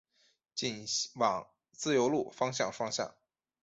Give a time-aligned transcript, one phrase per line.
[0.55, 3.13] 仅往自由路方向双向